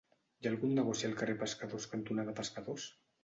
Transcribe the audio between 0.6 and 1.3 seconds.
negoci al